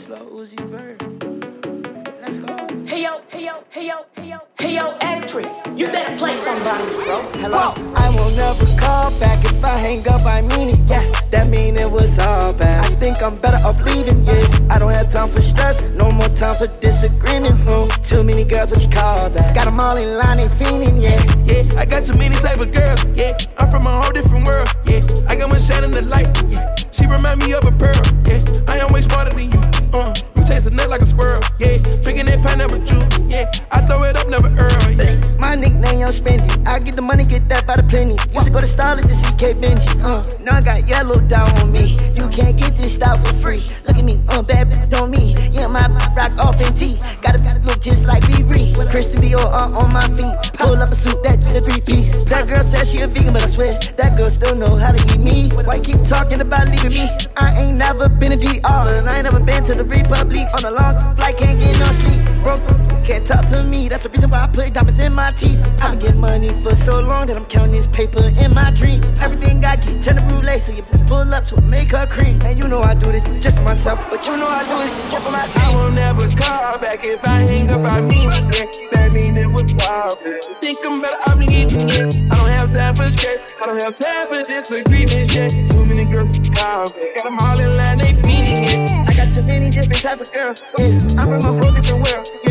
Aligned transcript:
It's 0.00 0.08
Lil 0.08 0.24
Uzi 0.32 0.56
Vert. 0.72 0.96
Let's 2.22 2.38
go. 2.38 2.48
Hey 2.86 3.02
yo, 3.04 3.20
hey 3.28 3.44
yo, 3.44 3.64
hey 3.68 3.88
yo, 3.88 4.06
hey 4.16 4.30
yo, 4.30 4.38
hey 4.58 4.74
yo, 4.76 4.96
Actry, 4.96 5.44
you 5.78 5.88
better 5.88 6.16
play 6.16 6.36
somebody, 6.36 6.88
bro. 7.04 7.20
Hello. 7.36 7.74
I 7.96 8.08
will 8.16 8.32
never 8.32 8.64
call 8.80 9.12
back 9.20 9.44
if 9.44 9.62
I 9.62 9.76
hang 9.76 10.00
up. 10.08 10.24
I 10.24 10.40
mean 10.40 10.70
it, 10.70 10.80
yeah. 10.88 11.04
That 11.32 11.48
mean 11.50 11.76
it 11.76 11.92
was 11.92 12.18
all 12.18 12.54
bad. 12.54 12.82
I 12.82 12.88
think 12.96 13.22
I'm 13.22 13.36
better 13.44 13.60
off 13.62 13.76
leaving, 13.84 14.24
yeah. 14.24 14.72
I 14.72 14.78
don't 14.78 14.90
have 14.90 15.10
time 15.10 15.28
for 15.28 15.42
stress, 15.42 15.84
no 15.90 16.08
more 16.16 16.32
time 16.32 16.56
for 16.56 16.68
disagreements. 16.80 17.66
No, 17.66 17.86
too 18.02 18.24
many 18.24 18.44
girls, 18.44 18.70
what 18.70 18.82
you 18.82 18.88
call 18.88 19.28
that? 19.28 19.54
Got 19.54 19.66
'em 19.66 19.80
all 19.80 19.98
in 19.98 20.16
line, 20.16 20.38
they 20.38 20.48
fiending, 20.48 20.96
yeah. 20.96 21.20
Yeah, 21.44 21.60
I 21.78 21.84
got 21.84 22.04
too 22.08 22.16
many 22.16 22.36
type 22.40 22.56
of 22.56 22.72
girls. 22.72 23.04
Yeah, 23.20 23.36
I'm 23.58 23.68
from 23.68 23.84
a 23.84 23.92
whole 24.00 24.12
different 24.12 24.46
world. 24.46 24.66
Yeah, 24.88 25.04
I 25.28 25.36
got 25.36 25.52
one 25.52 25.60
shine 25.60 25.84
in 25.84 25.90
the 25.90 26.08
light. 26.08 26.30
Yeah, 26.48 26.64
she 26.89 26.89
remind 27.10 27.40
me 27.40 27.52
of 27.52 27.64
a 27.64 27.72
pearl. 27.74 28.02
Yeah, 28.24 28.38
I 28.68 28.78
am 28.78 28.92
way 28.92 29.02
smarter 29.02 29.34
than 29.34 29.50
you. 29.50 29.60
Uh, 29.92 30.14
you 30.14 30.42
a 30.66 30.70
nut 30.70 30.88
like 30.90 31.02
a 31.02 31.06
squirrel. 31.06 31.42
Yeah, 31.58 31.78
drinking 32.02 32.26
that 32.26 32.42
pineapple 32.42 32.82
juice. 32.86 33.06
Yeah, 33.26 33.50
I 33.70 33.80
throw 33.82 34.02
it 34.04 34.16
up, 34.16 34.28
never 34.28 34.50
earl. 34.50 34.90
Yeah. 34.94 35.18
My 35.38 35.54
nickname, 35.54 36.06
I'm 36.06 36.14
Spendy. 36.14 36.50
I 36.66 36.78
get 36.78 36.94
the 36.94 37.02
money, 37.02 37.24
get 37.24 37.48
that 37.48 37.66
by 37.66 37.76
the 37.76 37.82
plenty. 37.82 38.14
Used 38.34 38.46
to 38.46 38.52
go 38.52 38.60
to 38.60 38.66
Starless 38.66 39.06
to 39.06 39.14
see 39.14 39.30
Kate 39.38 39.56
Benji. 39.56 39.90
Uh, 40.02 40.22
now 40.42 40.58
I 40.58 40.62
got 40.62 40.86
yellow 40.86 41.18
down 41.26 41.48
on 41.58 41.72
me. 41.72 41.98
You 42.14 42.26
can't 42.28 42.56
get 42.56 42.76
this 42.76 42.94
style 42.94 43.16
for 43.18 43.34
free. 43.34 43.62
Look 43.86 43.98
at 43.98 44.04
me, 44.04 44.22
uh, 44.30 44.42
bad 44.42 44.70
bitch 44.70 44.90
on 44.94 45.10
me. 45.10 45.34
Yeah, 45.50 45.66
my 45.70 45.86
rock 46.14 46.34
off 46.38 46.60
in 46.60 46.74
T. 46.74 46.98
Look 47.70 47.82
just 47.82 48.04
like. 48.04 48.26
Reed. 48.50 48.74
Christian 48.90 49.22
Dior 49.22 49.46
uh, 49.46 49.70
on 49.70 49.94
my 49.94 50.02
feet. 50.18 50.34
Pull 50.58 50.74
up 50.82 50.90
a 50.90 50.94
suit, 50.94 51.22
that 51.22 51.38
the 51.38 51.62
three 51.62 51.80
piece. 51.80 52.24
That 52.26 52.48
girl 52.50 52.66
says 52.66 52.90
she 52.90 52.98
a 53.02 53.06
vegan, 53.06 53.32
but 53.32 53.44
I 53.44 53.46
swear 53.46 53.78
that 53.94 54.18
girl 54.18 54.26
still 54.26 54.56
know 54.56 54.74
how 54.74 54.90
to 54.90 54.98
eat 55.14 55.22
me. 55.22 55.46
Why 55.62 55.78
you 55.78 55.94
keep 55.94 56.02
talking 56.02 56.40
about 56.40 56.66
leaving 56.66 56.98
me? 56.98 57.06
I 57.38 57.54
ain't 57.62 57.78
never 57.78 58.10
been 58.10 58.34
a 58.34 58.38
DR, 58.42 58.98
and 58.98 59.06
I 59.06 59.22
ain't 59.22 59.26
never 59.30 59.38
been 59.38 59.62
to 59.70 59.74
the 59.78 59.86
Republic. 59.86 60.50
On 60.58 60.66
a 60.66 60.72
long 60.74 60.98
flight, 61.14 61.38
can't 61.38 61.62
get 61.62 61.78
no 61.78 61.86
sleep. 61.94 62.18
Broke, 62.42 62.58
can't 63.04 63.26
talk 63.26 63.46
to 63.46 63.62
me. 63.64 63.88
That's 63.88 64.04
the 64.04 64.08
reason 64.10 64.30
why 64.30 64.44
I 64.44 64.46
put 64.46 64.72
diamonds 64.72 65.00
in 65.00 65.12
my 65.12 65.32
teeth. 65.32 65.62
I've 65.80 65.92
been 65.92 65.98
getting 65.98 66.20
money 66.20 66.50
for 66.62 66.74
so 66.74 67.00
long 67.00 67.26
that 67.26 67.36
I'm 67.36 67.44
counting 67.46 67.72
this 67.72 67.86
paper 67.86 68.22
in 68.38 68.54
my 68.54 68.70
dream. 68.72 69.02
Everything 69.20 69.64
I 69.64 69.76
get, 69.76 70.02
turn 70.02 70.16
the 70.16 70.22
brulee, 70.22 70.60
so 70.60 70.72
you 70.72 70.82
pull 71.06 71.32
up, 71.34 71.46
so 71.46 71.56
make 71.62 71.90
her 71.92 72.06
cream. 72.06 72.40
And 72.42 72.58
you 72.58 72.68
know 72.68 72.80
I 72.82 72.94
do 72.94 73.12
this 73.12 73.22
just 73.42 73.56
for 73.58 73.64
myself, 73.64 74.08
but 74.10 74.26
you 74.26 74.36
know 74.36 74.46
I 74.46 74.62
do 74.64 74.76
it 74.86 74.92
just 75.10 75.24
for 75.24 75.30
my 75.30 75.46
team. 75.46 75.62
I 75.62 75.68
team. 75.70 75.76
will 75.78 75.90
never 75.90 76.28
call 76.36 76.78
back 76.78 77.00
if 77.04 77.20
I 77.26 77.40
hang 77.48 77.70
up. 77.72 77.80
I 77.90 78.00
mean 78.02 78.28
it. 78.32 78.78
Yeah, 78.80 78.88
that 78.92 79.12
mean 79.12 79.36
it 79.36 79.46
was 79.46 79.72
all 79.86 80.14
bad. 80.22 80.44
Think 80.60 80.78
I'm 80.86 81.00
better 81.00 81.20
off 81.26 81.36
leaving. 81.36 81.88
Yeah, 81.90 82.30
I 82.30 82.36
don't 82.36 82.50
have 82.50 82.70
time 82.72 82.94
for 82.94 83.06
stress. 83.06 83.54
I 83.60 83.66
don't 83.66 83.82
have 83.82 83.94
time 83.94 84.24
for 84.30 84.42
disagreement. 84.42 85.34
Yeah, 85.34 85.48
too 85.48 85.84
many 85.84 86.04
girls 86.04 86.38
to 86.38 86.50
call 86.52 86.84
back. 86.86 87.16
Got 87.16 87.26
'em 87.26 87.38
all 87.40 87.58
in 87.58 87.70
line, 87.76 87.98
they 87.98 88.12
beating. 88.12 88.88
Yeah. 88.88 89.04
I 89.08 89.12
got 89.14 89.30
too 89.32 89.42
many 89.42 89.70
different 89.70 90.02
type 90.02 90.20
of 90.20 90.30
girls. 90.32 90.62
Yeah, 90.78 90.98
I'm 91.18 91.26
from 91.28 91.42
a 91.42 91.52
whole 91.58 91.72
different 91.72 92.06
world. 92.06 92.49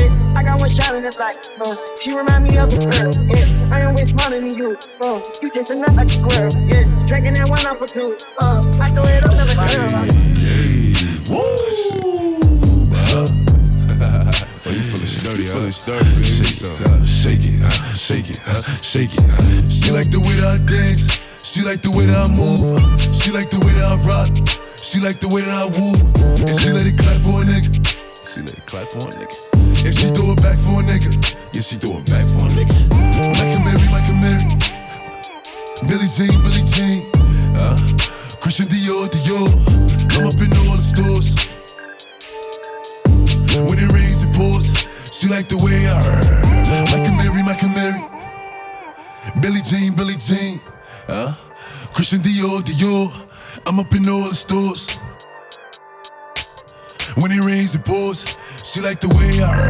Yeah, 0.59 0.59
I 0.59 0.59
got 0.59 0.59
one 0.59 0.69
shot 0.69 0.95
in 0.95 1.03
the 1.03 1.11
light. 1.19 1.49
Uh, 1.59 1.75
she 1.95 2.15
remind 2.15 2.43
me 2.43 2.57
of 2.57 2.67
a 2.67 2.77
girl. 2.83 3.11
Yeah, 3.31 3.71
I 3.71 3.79
am 3.81 3.93
way 3.95 4.03
smarter 4.03 4.39
than 4.39 4.55
you. 4.57 4.77
Uh, 5.01 5.19
you 5.41 5.49
taste 5.51 5.71
enough 5.71 5.95
like 5.95 6.07
a 6.07 6.09
squirrel. 6.09 6.51
Yeah, 6.67 6.83
drinking 7.07 7.33
that 7.35 7.49
one 7.49 7.65
off 7.65 7.77
for 7.79 7.87
two. 7.87 8.17
Uh, 8.39 8.61
I 8.81 8.89
throw 8.91 9.03
it 9.07 9.23
up 9.23 9.35
never 9.35 9.55
girl. 9.55 9.69
Oh, 14.69 14.71
you 14.71 14.81
feeling 14.81 15.07
sturdy, 15.07 15.43
you 15.43 15.49
feeling 15.49 15.71
sturdy. 15.71 16.21
Shake 16.21 16.61
uh, 16.67 16.71
shake 17.03 17.39
it, 17.41 17.61
uh, 17.63 17.71
shake 17.93 18.29
it, 18.29 18.39
uh, 18.45 18.61
shake 18.83 19.13
it. 19.13 19.23
She 19.71 19.89
like 19.89 20.11
the 20.11 20.19
way 20.19 20.35
that 20.37 20.59
I 20.59 20.61
dance. 20.65 21.07
She 21.43 21.63
like 21.63 21.81
the 21.81 21.89
way 21.89 22.05
that 22.05 22.17
I 22.17 22.27
move. 22.37 22.59
She 23.17 23.31
like 23.31 23.49
the 23.49 23.57
way 23.65 23.73
that 23.73 23.85
I 23.89 23.95
rock. 24.05 24.29
She 24.77 24.99
like 24.99 25.19
the 25.19 25.27
way 25.29 25.41
that 25.41 25.55
I 25.57 25.65
woo. 25.73 25.97
And 26.49 26.59
she 26.59 26.69
let 26.69 26.85
it 26.85 26.97
clap 26.97 27.19
for 27.21 27.41
a 27.41 27.45
nigga. 27.45 27.88
She 28.29 28.41
let 28.41 28.53
it 28.53 28.65
clap 28.67 28.85
for 28.85 29.09
a 29.09 29.17
nigga. 29.17 29.33
And 29.57 29.89
she 29.89 30.05
throw 30.13 30.29
it 30.29 30.37
back 30.37 30.53
for 30.61 30.77
a 30.77 30.85
nigga. 30.85 31.09
Yeah, 31.49 31.65
she 31.65 31.81
throw 31.81 31.97
it 31.97 32.05
back 32.05 32.29
for 32.29 32.45
a 32.45 32.51
nigga. 32.53 32.77
Like 33.25 33.57
a 33.57 33.61
Mary, 33.65 33.89
like 33.89 34.05
a 34.05 34.13
Mary. 34.21 34.45
Billie 35.89 36.05
Jean, 36.05 36.37
Billie 36.45 36.61
Jean. 36.69 37.09
Uh, 37.57 37.73
Christian 38.37 38.69
Dior, 38.69 39.09
Dior. 39.09 39.49
I'm 40.13 40.29
up 40.29 40.37
in 40.37 40.53
all 40.61 40.77
the 40.77 40.85
stores. 40.85 41.33
When 43.65 43.81
it 43.81 43.89
rains, 43.97 44.21
it 44.21 44.31
pours. 44.37 44.77
She 45.09 45.25
like 45.27 45.49
the 45.49 45.57
way 45.57 45.81
I 45.89 45.97
heard. 45.97 46.29
Like 46.93 47.09
a 47.09 47.13
Mary, 47.17 47.41
like 47.41 47.63
a 47.65 47.69
Mary. 47.73 47.97
Billie 49.41 49.65
Jean, 49.65 49.95
Billie 49.95 50.21
Jean. 50.21 50.61
Uh, 51.07 51.33
Christian 51.97 52.19
Dior, 52.19 52.61
Dior. 52.61 53.09
I'm 53.65 53.79
up 53.79 53.91
in 53.95 54.07
all 54.07 54.29
the 54.29 54.35
stores. 54.35 55.01
When 57.21 57.33
it 57.33 57.43
rains, 57.43 57.75
it 57.75 57.83
pours. 57.83 58.37
She 58.63 58.79
like 58.79 59.01
the 59.01 59.09
way 59.09 59.43
I 59.43 59.69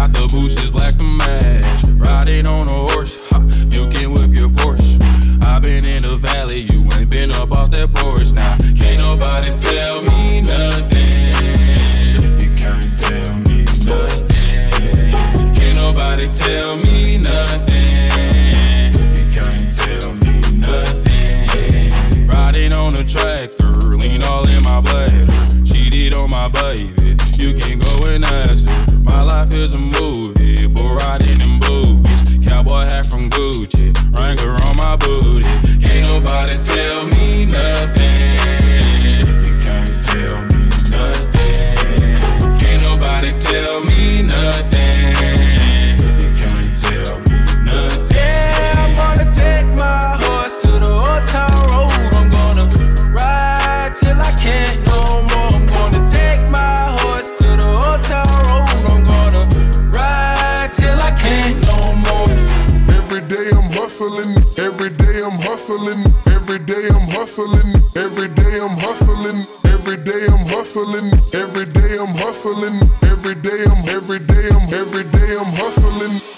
got 0.00 0.14
the 0.14 0.24
bushes 0.32 0.70
black 0.70 0.96
to 0.96 1.04
match. 1.04 1.64
Riding 2.00 2.46
on 2.46 2.68
a 2.68 2.92
horse, 2.92 3.18
ha, 3.28 3.38
you 3.68 3.86
can 3.88 4.12
whip 4.12 4.32
your 4.32 4.48
Porsche. 4.48 4.96
i 5.44 5.58
been 5.58 5.84
in 5.84 6.00
the 6.00 6.16
valley, 6.16 6.60
you 6.72 6.88
ain't 6.96 7.10
been 7.10 7.30
up 7.32 7.52
off 7.52 7.70
that 7.72 7.92
porch. 7.92 8.32
Now, 8.32 8.56
can't 8.80 9.04
nobody 9.04 9.50
tell 9.60 10.00
me 10.00 10.09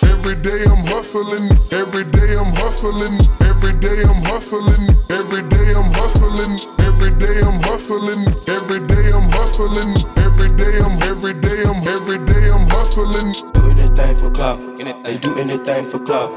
every 0.09 0.37
day 0.41 0.62
I'm 0.71 0.85
hustling, 0.89 1.47
every 1.75 2.05
day 2.15 2.33
I'm 2.39 2.53
hustling, 2.56 3.17
every 3.44 3.75
day 3.81 3.99
I'm 4.06 4.21
hustling, 4.29 4.85
every 5.11 5.43
day 5.49 5.69
I'm 5.77 5.91
hustling, 5.99 6.55
every 6.87 7.12
day 7.19 7.37
I'm 7.44 7.61
hustling, 7.67 8.23
every 8.49 8.81
day 8.89 9.06
I'm 9.12 9.29
hustling, 9.33 9.91
every 10.23 10.50
day 10.56 10.75
I'm 10.85 10.97
every 11.11 11.35
day 11.41 11.61
I'm 11.67 11.81
every 11.89 12.19
day 12.27 12.44
I'm 12.55 12.67
hustling. 12.71 13.33
Do 13.53 13.62
anything 13.71 14.17
for 14.17 14.31
clout. 14.31 14.59
They 15.05 15.19
do 15.19 15.35
anything 15.39 15.85
for 15.87 15.99
clout. 15.99 16.31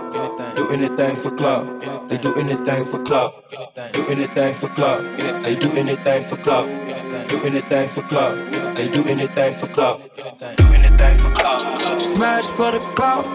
Do 0.56 0.70
anything 0.72 1.16
for 1.16 1.32
clout. 1.32 1.66
They 2.10 2.18
do 2.18 2.34
anything 2.36 2.86
for 2.86 3.00
clout. 3.04 3.32
Do 3.94 4.02
anything 4.10 4.54
for 4.56 4.70
clout. 4.70 5.02
They 5.44 5.56
do 5.56 5.70
anything 5.78 6.24
for 6.26 6.38
clout. 6.38 6.68
Do 7.30 7.38
anything 7.46 7.90
for 7.90 8.02
clout. 8.04 8.36
They 8.76 8.90
do 8.90 9.04
anything 9.08 9.54
for 9.56 9.68
clout. 9.68 10.00
Do 10.58 10.66
anything 10.68 11.18
for 11.20 11.32
clout. 11.32 12.02
Smash 12.02 12.46
for 12.46 12.72
the 12.72 12.80
clout, 12.96 13.26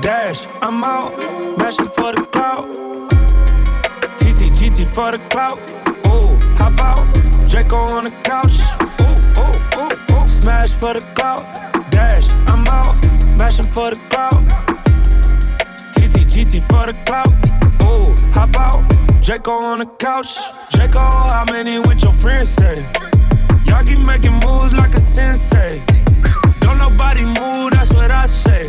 dash, 0.00 0.46
I'm 0.62 0.82
out. 0.82 1.16
Mashing 1.58 1.88
for 1.88 2.12
the 2.12 2.26
clout. 2.30 2.66
TT, 4.18 4.50
GT 4.56 4.86
for 4.94 5.12
the 5.12 5.18
clout. 5.30 5.58
Oh, 6.06 6.38
how 6.58 6.68
about 6.68 7.12
Draco 7.48 7.76
on 7.76 8.04
the 8.04 8.10
couch. 8.22 8.60
Ooh, 9.00 9.16
ooh, 9.40 9.56
ooh, 9.80 10.22
ooh. 10.22 10.26
Smash 10.26 10.72
for 10.72 10.94
the 10.94 11.00
clout. 11.14 11.42
Dash, 11.90 12.28
I'm 12.48 12.66
out. 12.68 12.96
Mashing 13.38 13.66
for 13.66 13.90
the 13.90 14.00
clout. 14.08 14.42
TT, 15.92 16.26
GT 16.26 16.60
for 16.68 16.86
the 16.86 16.96
clout. 17.04 17.32
Ooh, 17.82 18.14
hop 18.32 18.56
out. 18.56 19.22
Draco 19.22 19.52
on 19.52 19.80
the 19.80 19.86
couch. 19.86 20.38
Draco, 20.70 20.98
how 20.98 21.44
many 21.50 21.78
with 21.78 22.02
your 22.02 22.12
friends 22.12 22.48
say? 22.48 22.74
Y'all 23.64 23.84
keep 23.84 24.00
making 24.06 24.34
moves 24.34 24.72
like 24.72 24.94
a 24.94 25.00
sensei. 25.00 25.82
Don't 26.60 26.78
nobody 26.78 27.24
move, 27.26 27.72
that's 27.72 27.92
what 27.92 28.10
I 28.10 28.26
say. 28.26 28.64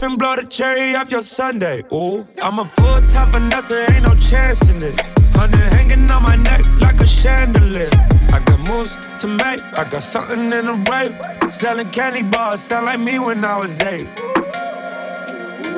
And 0.00 0.16
blow 0.16 0.36
the 0.36 0.44
cherry 0.44 0.94
off 0.94 1.10
your 1.10 1.22
sundae. 1.22 1.82
Ooh, 1.92 2.26
I'm 2.42 2.60
a 2.60 2.64
full 2.64 3.00
top 3.08 3.30
finesse, 3.30 3.72
ain't 3.90 4.04
no 4.04 4.14
chance 4.14 4.70
in 4.70 4.76
it. 4.76 5.00
Honey 5.34 5.58
hanging 5.74 6.10
on 6.10 6.22
my 6.22 6.36
neck 6.36 6.62
like 6.80 7.00
a 7.00 7.06
chandelier. 7.06 7.90
I 8.32 8.40
got 8.44 8.58
moves 8.68 8.96
to 9.20 9.26
make, 9.26 9.60
I 9.76 9.84
got 9.90 10.02
something 10.02 10.42
in 10.42 10.66
the 10.66 10.76
way. 10.88 11.50
Selling 11.50 11.90
candy 11.90 12.22
bars, 12.22 12.60
sound 12.60 12.86
like 12.86 13.00
me 13.00 13.18
when 13.18 13.44
I 13.44 13.56
was 13.56 13.80
eight. 13.82 14.06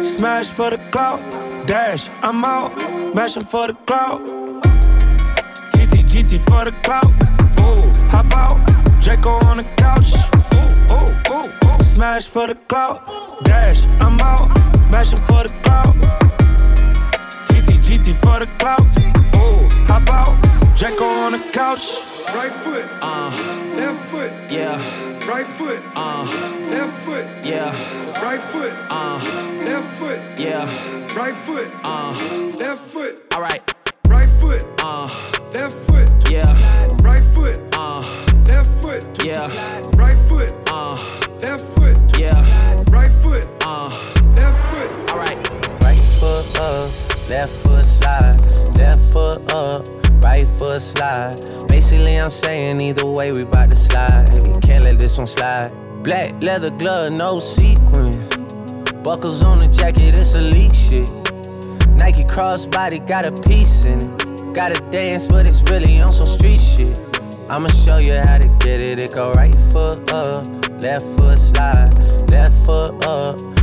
Smash 0.05 0.51
for 0.51 0.71
the 0.71 0.79
clout, 0.91 1.21
dash, 1.67 2.11
I'm 2.23 2.45
out. 2.45 2.77
Mashing 3.15 3.45
for 3.45 3.69
the 3.69 3.75
clout. 3.87 4.21
GT 6.11 6.39
for 6.41 6.65
the 6.65 6.73
clout. 6.83 7.07
Ooh, 7.61 7.87
hop 8.11 8.27
out. 8.35 8.59
Draco 9.01 9.31
on 9.47 9.59
the 9.59 9.65
couch. 9.77 10.13
Ooh, 10.53 10.69
ooh, 10.93 11.11
ooh, 11.33 11.73
ooh. 11.73 11.83
Smash 11.85 12.27
for 12.27 12.49
the 12.49 12.57
clout. 12.57 13.30
Dash, 13.45 13.87
I'm 14.01 14.19
out. 14.21 14.49
Mashing 14.93 15.21
for 15.21 15.43
the 15.45 15.53
clout. 15.63 15.95
TT, 17.47 17.81
GT 17.81 18.15
for 18.23 18.41
the 18.41 18.49
clout. 18.59 18.87
Ooh, 19.37 19.69
hop 19.87 20.09
out. 20.09 20.37
Draco 20.77 21.05
on 21.05 21.33
the 21.33 21.39
couch. 21.53 22.01
Right 22.35 22.53
foot, 22.53 22.89
uh, 23.03 23.31
left 23.77 23.99
foot, 24.11 24.33
Yeah, 24.51 24.77
right 25.27 25.47
foot, 25.47 25.83
uh, 25.97 26.23
left 26.71 26.93
foot, 27.05 27.27
yeah, 27.43 27.71
right 28.23 28.39
foot, 28.39 28.77
uh, 28.89 29.19
left 29.65 29.87
foot, 29.99 30.21
yeah, 30.39 30.65
right 31.17 31.35
foot, 31.35 31.71
uh, 31.83 32.13
left 32.57 32.79
foot, 32.79 33.15
alright, 33.35 33.61
right 34.07 34.29
foot, 34.41 34.63
uh, 34.79 35.09
left 35.53 35.73
foot, 35.73 36.09
yeah, 36.31 36.53
right 37.03 37.25
foot, 37.35 37.59
uh, 37.75 38.01
left 38.47 38.71
foot, 38.81 39.03
yeah, 39.25 39.49
right 39.99 40.19
foot, 40.29 40.55
uh, 40.69 40.95
left 41.43 41.65
foot, 41.75 41.99
yeah, 42.19 42.39
left 47.31 47.53
foot 47.63 47.85
slide, 47.85 48.37
left 48.77 49.01
foot 49.13 49.53
up, 49.53 49.87
right 50.21 50.47
foot 50.59 50.81
slide. 50.81 51.33
Basically, 51.69 52.17
I'm 52.17 52.33
saying 52.33 52.81
either 52.81 53.07
way, 53.07 53.31
we 53.31 53.45
bout 53.45 53.71
to 53.71 53.77
slide. 53.77 54.29
We 54.33 54.61
Can't 54.61 54.83
let 54.83 54.99
this 54.99 55.17
one 55.17 55.29
slide. 55.29 55.71
Black 56.03 56.35
leather 56.43 56.71
glove, 56.71 57.13
no 57.13 57.39
sequins. 57.39 58.17
Buckles 59.05 59.45
on 59.45 59.61
the 59.61 59.69
jacket, 59.69 60.17
it's 60.17 60.35
elite 60.35 60.75
shit. 60.75 61.09
Nike 61.91 62.25
crossbody 62.25 63.07
got 63.07 63.25
a 63.25 63.49
piece 63.49 63.85
in 63.85 63.99
it. 64.03 64.55
Gotta 64.55 64.81
dance, 64.91 65.29
but 65.29 65.47
it's 65.47 65.63
really 65.71 66.01
on 66.01 66.13
some 66.13 66.27
street 66.27 66.61
shit. 66.61 67.01
I'ma 67.49 67.69
show 67.69 67.99
you 67.99 68.15
how 68.15 68.39
to 68.39 68.49
get 68.59 68.83
it. 68.83 68.99
It 68.99 69.15
go 69.15 69.33
right 69.35 69.55
foot 69.71 70.13
up, 70.13 70.47
left 70.83 71.07
foot 71.17 71.39
slide, 71.39 71.93
left 72.29 72.55
foot 72.67 73.07
up, 73.07 73.39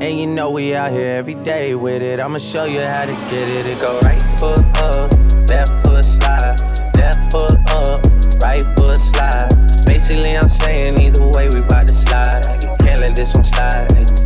And 0.00 0.16
you 0.16 0.28
know 0.28 0.52
we 0.52 0.76
out 0.76 0.92
here 0.92 1.16
every 1.16 1.34
day 1.34 1.74
with 1.74 2.02
it. 2.02 2.20
I'ma 2.20 2.38
show 2.38 2.64
you 2.64 2.80
how 2.80 3.04
to 3.04 3.12
get 3.12 3.48
it. 3.48 3.66
It 3.66 3.80
go 3.80 3.98
right 4.00 4.22
foot 4.38 4.60
up, 4.78 5.12
left 5.48 5.72
foot 5.84 6.04
slide, 6.04 6.56
left 6.96 7.32
foot 7.32 7.58
up, 7.70 8.06
right 8.40 8.62
foot 8.76 8.98
slide. 8.98 9.50
Basically, 9.86 10.36
I'm 10.36 10.48
saying 10.48 11.02
either 11.02 11.26
way, 11.32 11.48
we 11.48 11.62
bout 11.62 11.88
to 11.88 11.92
slide. 11.92 12.44
Can't 12.78 13.00
let 13.00 13.16
this 13.16 13.34
one 13.34 13.42
slide. 13.42 14.17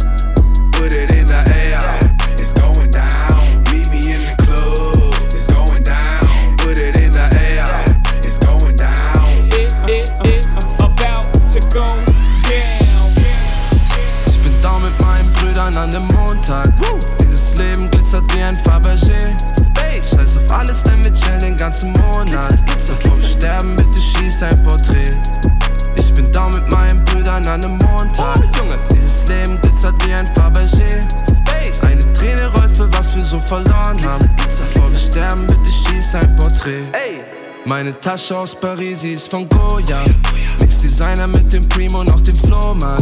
Meine 37.92 38.00
Tasche 38.00 38.38
aus 38.38 38.54
Paris, 38.54 39.02
sie 39.02 39.12
ist 39.12 39.30
von 39.30 39.46
Goya. 39.46 40.02
Mix 40.58 40.80
Designer 40.80 41.26
mit 41.26 41.52
dem 41.52 41.68
Primo, 41.68 42.02
noch 42.02 42.22
dem 42.22 42.34
Flohmann. 42.34 42.96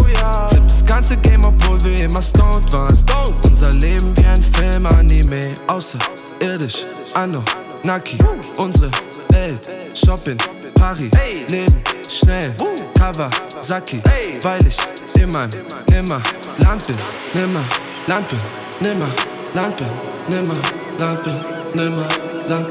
Flip 0.48 0.66
das 0.66 0.84
ganze 0.84 1.16
Game, 1.18 1.44
obwohl 1.44 1.80
wir 1.84 2.06
immer 2.06 2.20
stoned 2.20 2.72
waren. 2.72 2.98
Unser 3.46 3.70
Leben 3.74 4.12
wie 4.18 4.26
ein 4.26 4.42
Film, 4.42 4.86
Anime. 4.86 5.56
Außerirdisch, 5.68 6.86
Anno, 7.14 7.44
Naki. 7.84 8.18
Unsere 8.58 8.90
Welt, 9.28 9.68
Shopping, 9.94 10.38
Paris. 10.74 11.12
Leben, 11.50 11.72
schnell, 12.08 12.52
Kawasaki. 12.98 14.02
Weil 14.42 14.66
ich 14.66 14.76
immer, 15.22 15.46
nimmer 15.88 16.20
Land 16.58 16.84
bin, 16.88 16.96
nimmer 17.32 17.62
Land 18.08 18.26
bin, 18.28 18.38
nimmer 18.80 19.06
Land 19.54 19.76
bin, 19.76 19.86
nimmer 20.28 20.56
Land 20.98 21.22
bin, 21.22 21.34
nimmer 21.74 21.78
Land 21.78 22.02
bin, 22.02 22.04
nimmer 22.08 22.08
Land 22.48 22.66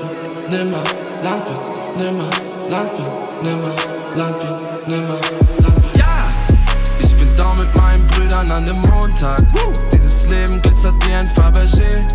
bin, 0.50 0.60
nimmer 0.60 0.84
Land 1.24 1.46
bin, 1.46 1.79
nimmer 1.98 2.30
Land 2.70 2.92
bin, 2.96 3.06
nimmer 3.50 3.76
Land 4.16 4.40
bin. 4.40 4.50
Ja! 5.96 6.30
Ich 7.00 7.16
bin 7.16 7.36
da 7.36 7.54
mit 7.54 7.76
meinen 7.76 8.06
Brüdern 8.08 8.50
an 8.52 8.66
dem 8.66 8.82
Montag. 8.82 9.42
Dieses 9.92 10.30
Leben 10.30 10.62
glitzert 10.62 10.96
wie 11.06 11.14
ein 11.14 11.28
Fabergé. 11.28 12.06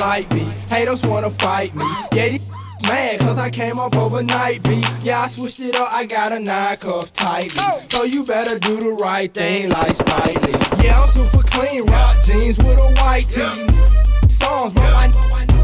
Like 0.00 0.32
me. 0.32 0.44
Haters 0.68 1.04
wanna 1.04 1.30
fight 1.30 1.74
me. 1.74 1.84
Yeah, 2.12 2.28
they 2.28 2.38
mad 2.86 3.20
cause 3.20 3.38
I 3.38 3.50
came 3.50 3.78
up 3.78 3.94
overnight 3.96 4.62
beat. 4.64 4.86
Yeah, 5.02 5.20
I 5.20 5.26
switched 5.28 5.60
it 5.60 5.76
up, 5.76 5.88
I 5.92 6.06
got 6.06 6.32
a 6.32 6.40
nine 6.40 6.76
cuff 6.78 7.12
tightly. 7.12 7.62
So 7.88 8.04
you 8.04 8.24
better 8.24 8.58
do 8.58 8.74
the 8.76 8.98
right 9.00 9.32
thing 9.32 9.70
like 9.70 9.94
Spike. 9.94 10.40
Yeah, 10.82 10.98
I'm 10.98 11.08
super 11.08 11.44
clean, 11.46 11.86
rock 11.86 12.20
jeans 12.22 12.58
with 12.58 12.80
a 12.80 12.90
white 13.00 13.28
tee. 13.28 13.68
Songs, 14.28 14.72
but 14.72 14.90
I 14.96 15.12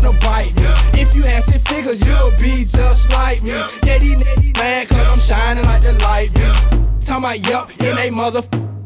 no 0.03 0.13
bite 0.21 0.53
me. 0.55 0.69
If 1.01 1.17
you 1.17 1.23
had 1.23 1.43
six 1.43 1.65
figures, 1.65 1.99
you'll 2.05 2.31
be 2.39 2.63
just 2.69 3.11
like 3.13 3.43
me. 3.43 3.57
Yeah, 3.83 3.99
these 3.99 4.23
niggas 4.23 4.57
mad 4.59 4.89
cause 4.89 5.07
I'm 5.11 5.19
shining 5.19 5.65
like 5.65 5.83
the 5.83 5.97
light 6.05 6.31
beam. 6.37 6.55
Talking 7.01 7.25
about 7.25 7.41
yup, 7.49 7.71
in 7.81 7.97
they 7.97 8.11
mother 8.11 8.43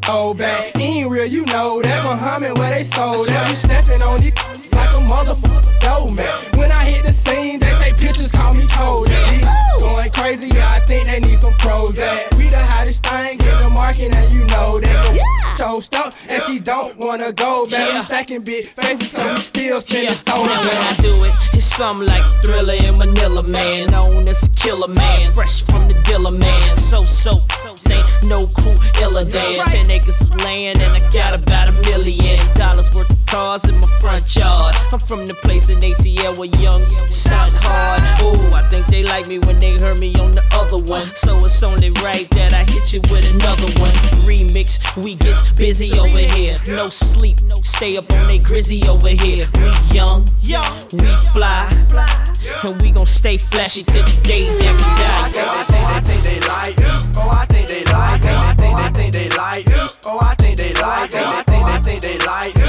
old 0.09 0.37
oh, 0.37 0.39
back. 0.39 0.77
He 0.77 1.03
ain't 1.03 1.11
real, 1.11 1.27
you 1.27 1.45
know 1.47 1.83
that. 1.83 2.05
Muhammad 2.05 2.59
where 2.59 2.71
they 2.71 2.85
sold 2.85 3.29
that. 3.29 3.49
We 3.49 3.55
stepping 3.55 4.03
on 4.03 4.21
a 4.21 4.60
motherfucker 5.09 5.79
dough 5.81 6.13
man. 6.15 6.35
When 6.59 6.71
I 6.73 6.85
hit 6.85 7.05
the 7.05 7.13
scene, 7.13 7.61
they 7.61 7.73
take 7.79 7.97
pictures, 7.97 8.33
call 8.33 8.55
me 8.55 8.67
cold. 8.71 9.09
Chose 15.71 15.89
up, 15.95 16.13
and 16.29 16.43
she 16.43 16.59
don't 16.59 16.99
wanna 16.99 17.31
go 17.33 17.65
back. 17.71 17.95
We 17.95 18.01
stacking 18.01 18.43
big 18.43 18.67
faces, 18.67 19.13
cause 19.13 19.37
we 19.37 19.41
still 19.41 19.81
spending 19.81 20.19
throw 20.27 20.43
Now 20.43 20.59
when 20.67 20.77
I 20.83 20.97
do 20.99 21.15
it, 21.23 21.33
it's 21.55 21.65
something 21.65 22.09
like 22.09 22.25
Thriller 22.43 22.75
in 22.75 22.99
Manila, 22.99 23.45
man. 23.45 23.87
Known 23.91 24.27
as 24.27 24.49
Killer 24.57 24.89
Man, 24.89 25.31
fresh 25.31 25.63
from 25.63 25.87
the 25.87 25.95
dealer, 26.03 26.33
man. 26.33 26.77
So, 26.77 27.05
so, 27.05 27.39
so, 27.39 27.71
ain't 27.93 28.07
no 28.27 28.47
crew 28.59 28.75
iller 28.99 29.23
than. 29.23 29.63
Ten 29.71 29.91
acres 29.91 30.23
of 30.23 30.35
land, 30.43 30.83
and 30.83 30.91
I 30.91 31.07
got 31.15 31.39
about 31.39 31.71
a 31.71 31.75
million 31.87 32.39
dollars 32.59 32.91
worth 32.91 33.11
of 33.15 33.23
cars 33.31 33.63
in 33.69 33.79
my 33.79 33.87
front 34.01 34.27
yard. 34.35 34.75
I'm 34.91 34.99
from 34.99 35.25
the 35.25 35.35
place 35.35 35.71
in 35.71 35.79
ATL 35.79 36.37
where 36.39 36.51
young 36.59 36.83
stunt 36.91 37.55
hard. 37.63 38.03
Ooh, 38.27 38.59
I 38.59 38.67
think 38.67 38.87
they 38.87 39.05
like 39.05 39.29
me 39.29 39.39
when 39.47 39.61
they 39.61 39.79
heard 39.79 40.01
me 40.01 40.11
on 40.19 40.33
the 40.33 40.43
other 40.51 40.83
one. 40.91 41.07
So 41.15 41.39
it's 41.47 41.63
only 41.63 41.91
right 42.03 42.29
that 42.35 42.55
I 42.55 42.67
hit 42.67 42.93
you 42.93 43.01
with 43.07 43.23
another 43.39 43.71
one. 43.79 43.95
Remix, 44.27 44.83
we 44.99 45.15
get 45.15 45.39
busy 45.61 45.93
over 45.99 46.19
here. 46.19 46.57
No 46.69 46.89
sleep, 46.89 47.37
stay 47.63 47.99
up 47.99 48.11
on 48.13 48.27
they 48.27 48.39
grizzy 48.39 48.89
over 48.89 49.09
here. 49.09 49.45
We 49.61 49.71
young, 49.93 50.25
we 50.97 51.13
fly, 51.37 51.69
and 52.65 52.81
we 52.81 52.91
gon' 52.91 53.05
stay 53.05 53.37
flashy 53.37 53.85
till 53.85 54.03
the 54.03 54.17
day 54.23 54.43
that 54.43 54.73
we 54.73 54.89
die. 55.05 55.31
Oh, 55.37 55.95
I 55.95 56.01
think 56.01 56.23
they 56.25 56.41
they 56.41 56.41
like. 56.49 56.77
Oh, 57.17 57.29
I 57.29 57.45
think 57.53 57.69
they 57.69 57.85
like. 57.93 58.25
I 58.25 58.55
think 58.57 58.79
they 58.81 58.89
think 58.97 59.13
they 59.13 59.29
like. 59.37 59.67
Oh, 60.07 60.19
I 60.21 60.35
think 60.41 60.57
they 60.57 60.73
like. 60.81 61.15
I 61.15 61.79
think 61.85 62.01
they 62.01 62.01
they 62.01 62.19
like. 62.25 62.55
Oh, 62.57 62.60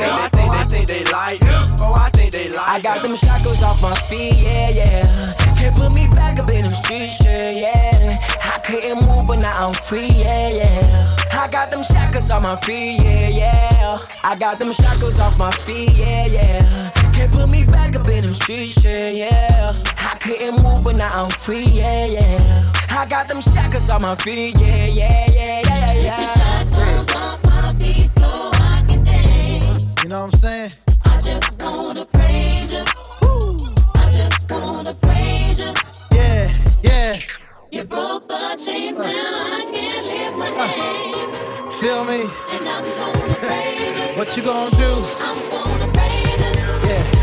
they. 0.00 0.10
I 0.10 0.28
think 0.32 0.52
they 0.52 0.64
think 0.64 0.86
they 0.88 1.04
like. 1.12 1.40
Oh, 1.80 1.94
I 1.96 2.08
think 2.10 2.32
they 2.32 2.48
like. 2.48 2.68
I 2.68 2.80
got 2.80 3.02
them 3.02 3.16
shackles 3.16 3.62
off 3.62 3.82
my 3.82 3.94
feet, 4.08 4.34
yeah, 4.40 4.70
yeah. 4.70 5.04
Can't 5.56 5.76
put 5.76 5.94
me 5.94 6.08
back 6.08 6.38
up 6.38 6.48
in 6.48 6.64
them 6.64 6.72
streets, 6.72 7.22
yeah, 7.24 7.50
yeah. 7.50 8.16
I 8.42 8.58
couldn't 8.64 9.06
move, 9.06 9.26
but 9.26 9.40
now 9.40 9.68
I'm 9.68 9.74
free, 9.74 10.08
yeah, 10.08 10.48
yeah. 10.48 11.16
I 11.32 11.48
got 11.48 11.70
them 11.70 11.82
shackles 11.82 12.30
off 12.30 12.42
my 12.42 12.56
feet, 12.64 13.02
yeah, 13.02 13.28
yeah. 13.28 13.98
I 14.24 14.36
got 14.36 14.58
them 14.58 14.72
shackles 14.72 15.20
off 15.20 15.38
my 15.38 15.50
feet, 15.50 15.92
yeah, 15.92 16.26
yeah. 16.26 16.58
Can't 17.12 17.32
put 17.32 17.50
me 17.50 17.64
back 17.64 17.94
up 17.94 18.08
in 18.08 18.22
them 18.22 18.34
streets, 18.34 18.82
yeah, 18.84 19.10
yeah. 19.10 19.72
I 19.98 20.16
couldn't 20.20 20.62
move, 20.62 20.84
but 20.84 20.96
now 20.96 21.10
I'm 21.12 21.30
free, 21.30 21.64
yeah, 21.64 22.06
yeah. 22.06 22.72
I 22.90 23.06
got 23.06 23.28
them 23.28 23.40
shackles 23.40 23.90
on 23.90 24.02
my 24.02 24.14
feet, 24.16 24.58
yeah, 24.58 24.86
yeah, 24.86 25.26
yeah, 25.28 25.62
yeah, 25.66 25.92
yeah. 25.94 26.49
Know 30.10 30.26
what 30.26 30.34
I'm 30.34 30.50
saying? 30.50 30.70
I 31.04 31.20
just 31.22 31.62
wanna 31.62 32.04
praise 32.04 32.72
you. 32.72 32.84
I 33.94 34.10
just 34.12 34.50
wanna 34.50 34.94
praise 34.94 35.60
you. 35.60 35.72
Yeah, 36.12 36.48
yeah. 36.82 37.18
You 37.70 37.84
broke 37.84 38.26
the 38.26 38.60
chains, 38.64 38.98
now 38.98 39.04
I 39.06 39.64
can't 39.70 40.06
lift 40.06 40.36
my 40.36 40.48
uh, 40.48 40.66
hand. 40.66 41.76
Feel 41.76 42.04
me? 42.04 42.22
And 42.50 42.68
I'm 42.68 42.84
gonna 42.84 43.34
praise 43.36 43.98
you. 43.98 44.16
What 44.18 44.36
you 44.36 44.42
gonna 44.42 44.76
do? 44.76 45.04
I'm 45.20 45.38
gonna 45.48 45.92
praise 45.92 46.40
you. 46.40 46.88
Yeah. 46.90 47.19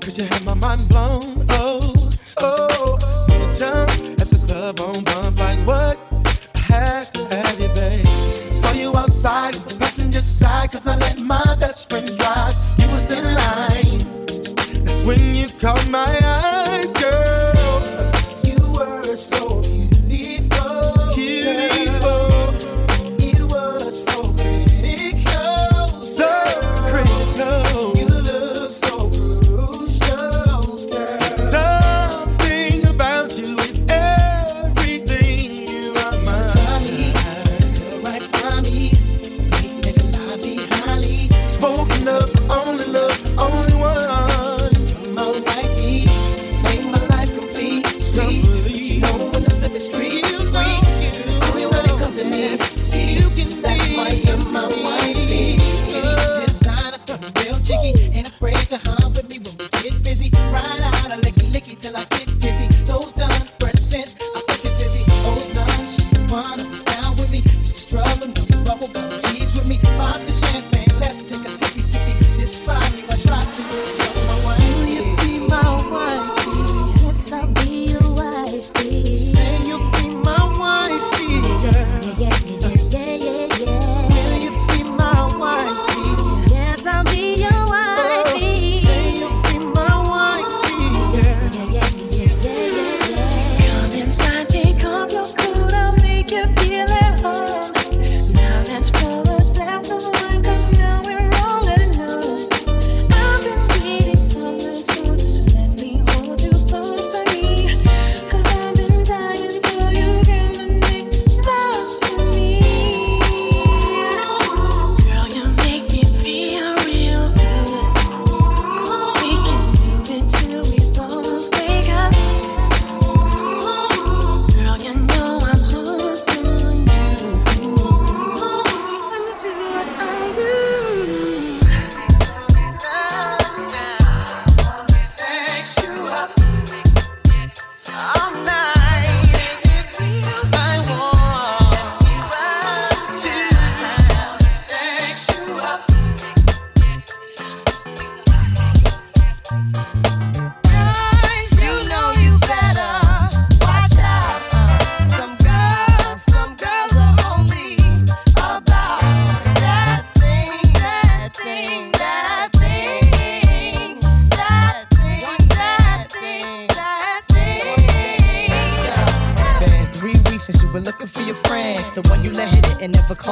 Cause 0.00 0.18
you 0.18 0.24
had 0.24 0.44
my 0.44 0.54
mind 0.54 0.88
blown. 0.88 1.49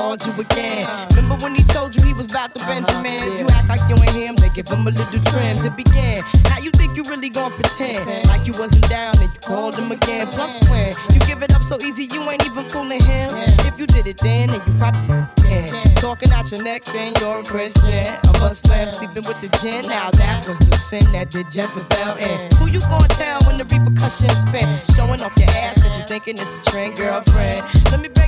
Called 0.09 0.25
you 0.25 0.33
again. 0.41 0.89
Remember 1.13 1.37
when 1.45 1.55
he 1.55 1.63
told 1.65 1.95
you 1.95 2.01
he 2.01 2.15
was 2.15 2.33
about 2.33 2.55
to 2.55 2.61
uh-huh. 2.65 2.81
Benjamins? 2.81 3.37
You 3.37 3.45
act 3.53 3.69
like 3.69 3.85
you 3.93 3.97
ain't 4.01 4.17
him, 4.17 4.35
they 4.41 4.49
give 4.57 4.65
him 4.69 4.89
a 4.89 4.91
little 4.91 5.21
trim 5.29 5.53
to 5.61 5.69
begin. 5.69 6.25
Now 6.49 6.65
you 6.65 6.71
think 6.73 6.97
you 6.97 7.05
really 7.13 7.29
gon' 7.29 7.53
pretend 7.53 8.09
like 8.25 8.49
you 8.49 8.57
wasn't 8.57 8.89
down 8.89 9.13
and 9.21 9.29
you 9.29 9.41
called 9.45 9.77
him 9.77 9.93
again. 9.93 10.27
Plus 10.33 10.65
when 10.73 10.97
you 11.13 11.21
give 11.29 11.45
it 11.45 11.53
up 11.53 11.61
so 11.61 11.77
easy, 11.85 12.09
you 12.09 12.25
ain't 12.25 12.41
even 12.49 12.65
fooling 12.65 13.05
him. 13.05 13.29
If 13.69 13.77
you 13.77 13.85
did 13.85 14.07
it 14.09 14.17
then, 14.25 14.49
then 14.49 14.65
you 14.65 14.73
probably 14.81 15.29
can. 15.45 15.69
Talking 16.01 16.33
out 16.33 16.49
your 16.49 16.65
neck 16.65 16.85
saying 16.85 17.13
you're 17.21 17.41
a 17.41 17.45
Christian, 17.45 18.09
a 18.25 18.33
Muslim, 18.41 18.89
sleeping 18.89 19.29
with 19.29 19.37
the 19.45 19.53
gin. 19.61 19.85
Now 19.93 20.09
that 20.17 20.49
was 20.49 20.59
the 20.59 20.77
sin 20.77 21.05
that 21.13 21.29
did 21.29 21.53
Jezebel 21.53 22.17
in. 22.17 22.49
Who 22.57 22.73
you 22.73 22.81
gonna 22.89 23.13
tell 23.13 23.45
when 23.45 23.61
the 23.61 23.69
repercussions 23.69 24.41
spin? 24.41 24.65
Showing 24.97 25.21
off 25.21 25.37
your 25.37 25.53
ass 25.61 25.83
cause 25.83 25.99
you 26.01 26.05
thinking 26.09 26.41
it's 26.41 26.57
a 26.57 26.71
trend, 26.71 26.97
girlfriend. 26.97 27.61
Let 27.93 28.01
me 28.01 28.09
it 28.09 28.28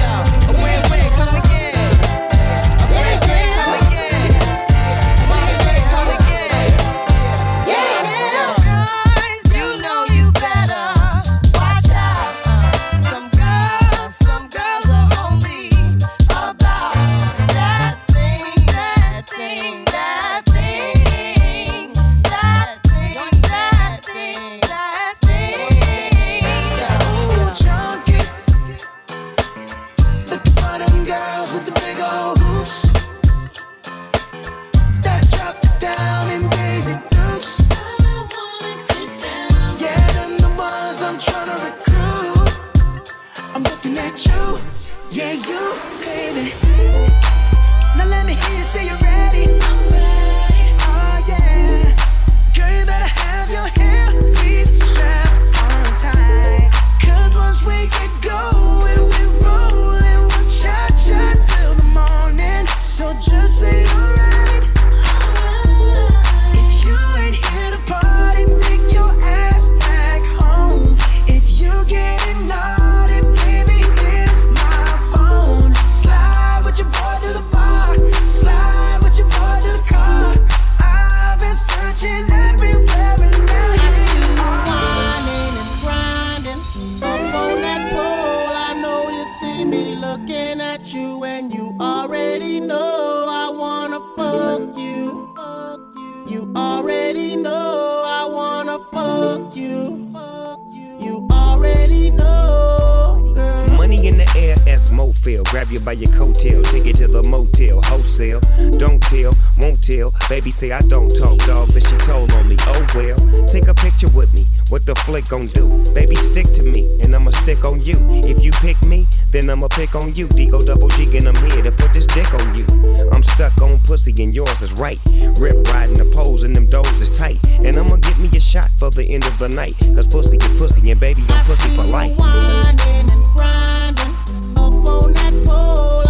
Baby 110.31 110.49
say 110.49 110.71
I 110.71 110.79
don't 110.87 111.09
talk, 111.09 111.39
dog, 111.39 111.73
but 111.73 111.83
she 111.83 111.97
told 112.07 112.31
on 112.31 112.47
me. 112.47 112.55
Oh 112.61 112.87
well, 112.95 113.19
take 113.47 113.67
a 113.67 113.73
picture 113.73 114.07
with 114.15 114.33
me. 114.33 114.45
What 114.69 114.85
the 114.85 114.95
flick 114.95 115.27
gon' 115.27 115.47
do? 115.47 115.67
Baby, 115.93 116.15
stick 116.15 116.47
to 116.53 116.63
me, 116.63 116.87
and 117.03 117.13
I'ma 117.13 117.31
stick 117.31 117.65
on 117.65 117.83
you. 117.83 117.97
If 118.23 118.41
you 118.41 118.51
pick 118.63 118.81
me, 118.83 119.07
then 119.33 119.49
I'ma 119.49 119.67
pick 119.67 119.93
on 119.93 120.15
you. 120.15 120.29
Digo 120.29 120.65
double 120.65 120.87
G, 120.87 121.17
and 121.17 121.27
I'm 121.27 121.35
here 121.51 121.61
to 121.63 121.71
put 121.73 121.93
this 121.93 122.05
dick 122.05 122.33
on 122.33 122.55
you. 122.55 122.65
I'm 123.11 123.21
stuck 123.23 123.61
on 123.61 123.77
pussy, 123.81 124.15
and 124.23 124.33
yours 124.33 124.61
is 124.61 124.71
right. 124.79 124.99
Rip 125.35 125.67
riding 125.67 125.97
the 125.97 126.09
pose, 126.15 126.45
and 126.45 126.55
them 126.55 126.65
doors 126.65 127.01
is 127.01 127.09
tight. 127.09 127.37
And 127.65 127.75
I'ma 127.75 127.97
get 127.97 128.17
me 128.17 128.29
a 128.33 128.39
shot 128.39 128.69
for 128.79 128.89
the 128.89 129.03
end 129.03 129.25
of 129.25 129.37
the 129.37 129.49
night. 129.49 129.75
Cause 129.95 130.07
pussy 130.07 130.37
is 130.37 130.57
pussy, 130.57 130.91
and 130.91 130.99
baby, 130.99 131.25
I'm 131.27 131.43
pussy 131.43 131.75
for 131.75 131.83
life. 131.83 132.17
whining 132.17 132.79
and 132.87 133.23
grinding 133.35 134.15
up 134.55 134.85
on 134.95 135.11
that 135.11 135.43
pole. 135.45 136.00